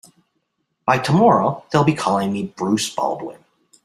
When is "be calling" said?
1.83-2.33